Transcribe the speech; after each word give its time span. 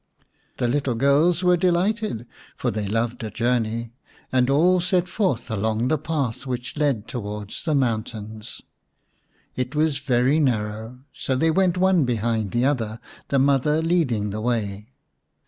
The 0.57 0.67
little 0.67 0.95
girls 0.95 1.43
were 1.43 1.55
delighted, 1.55 2.25
for 2.57 2.71
they 2.71 2.87
loved 2.87 3.23
a 3.23 3.29
journey, 3.29 3.93
and 4.31 4.49
all 4.49 4.79
set 4.79 5.07
forth 5.07 5.51
along 5.51 5.89
the 5.89 5.97
path 5.99 6.47
which 6.47 6.75
led 6.75 7.07
towards 7.07 7.63
the 7.65 7.75
mountains. 7.75 8.63
It 9.55 9.75
was 9.75 9.99
very 9.99 10.39
narrow, 10.39 11.01
so 11.13 11.35
they 11.35 11.51
went 11.51 11.77
one 11.77 12.03
behind 12.05 12.55
another, 12.55 12.99
the 13.27 13.37
mother 13.37 13.79
leading 13.79 14.31
the 14.31 14.41
way. 14.41 14.87